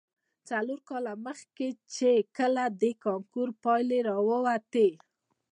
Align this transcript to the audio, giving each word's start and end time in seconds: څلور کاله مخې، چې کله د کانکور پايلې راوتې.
څلور 0.49 0.79
کاله 0.89 1.13
مخې، 1.25 1.69
چې 1.95 2.09
کله 2.37 2.63
د 2.81 2.83
کانکور 3.03 3.49
پايلې 3.63 3.99
راوتې. 4.09 4.89